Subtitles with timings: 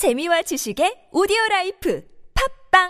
[0.00, 2.02] 재미와 지식의 오디오 라이프
[2.32, 2.88] 팝빵!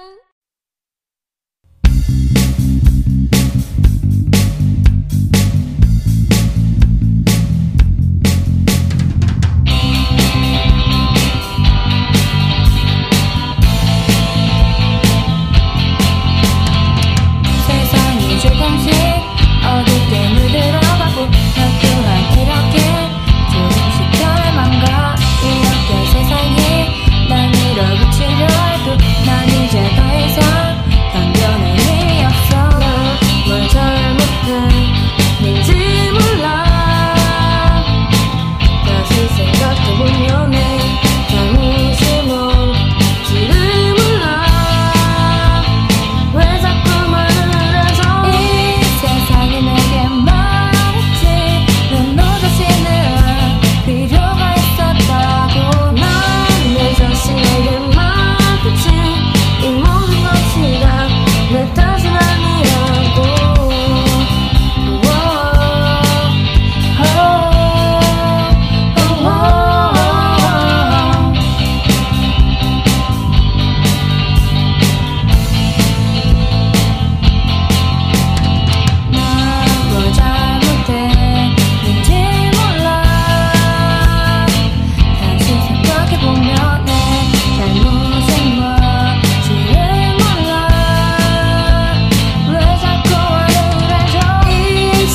[17.66, 18.94] 세상이 조금씩
[19.66, 20.89] 어둡게 물들어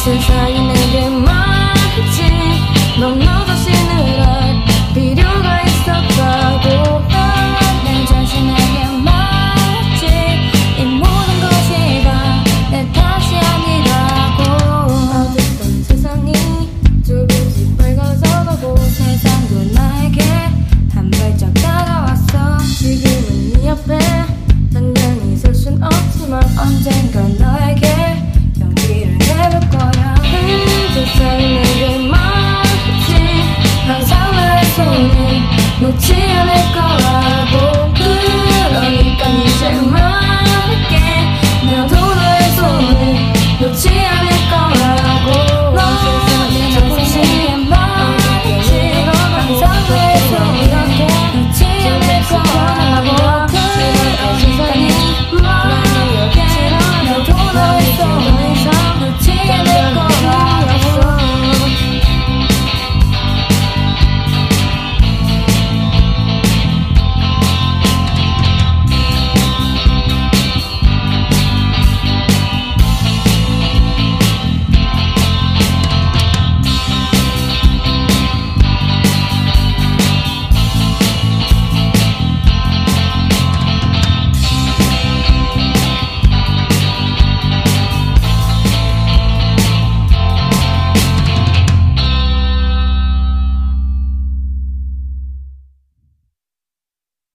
[0.05, 0.54] 先刷